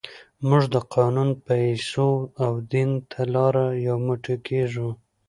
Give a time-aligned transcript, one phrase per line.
[0.47, 2.09] موږ د قانون، پیسو
[2.43, 4.89] او دین له لارې یو موټی کېږو.